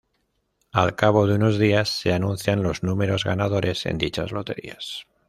Al 0.71 0.95
cabo 0.95 1.27
de 1.27 1.35
unos 1.35 1.59
días 1.59 1.87
se 1.89 2.11
anuncian 2.11 2.63
los 2.63 2.81
números 2.81 3.23
ganadores 3.23 3.85
en 3.85 3.99
dichas 3.99 4.31
loterías. 4.31 5.05